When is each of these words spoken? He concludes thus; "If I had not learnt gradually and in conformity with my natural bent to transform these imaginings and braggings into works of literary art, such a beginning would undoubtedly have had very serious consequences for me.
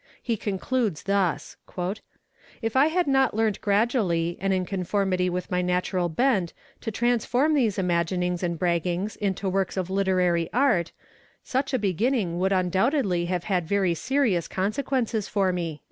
He 0.23 0.35
concludes 0.35 1.03
thus; 1.03 1.57
"If 2.59 2.75
I 2.75 2.87
had 2.87 3.05
not 3.05 3.35
learnt 3.35 3.61
gradually 3.61 4.35
and 4.41 4.51
in 4.51 4.65
conformity 4.65 5.29
with 5.29 5.51
my 5.51 5.61
natural 5.61 6.09
bent 6.09 6.53
to 6.79 6.89
transform 6.89 7.53
these 7.53 7.77
imaginings 7.77 8.41
and 8.41 8.57
braggings 8.57 9.15
into 9.15 9.47
works 9.47 9.77
of 9.77 9.91
literary 9.91 10.49
art, 10.53 10.91
such 11.43 11.71
a 11.71 11.77
beginning 11.77 12.39
would 12.39 12.51
undoubtedly 12.51 13.25
have 13.25 13.43
had 13.43 13.67
very 13.67 13.93
serious 13.93 14.47
consequences 14.47 15.27
for 15.27 15.53
me. 15.53 15.79